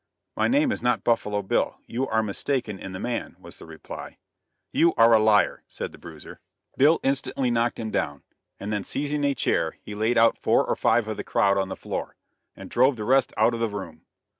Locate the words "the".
2.91-2.99, 3.59-3.67, 5.91-5.99, 11.17-11.23, 11.69-11.75, 12.95-13.03, 13.59-13.69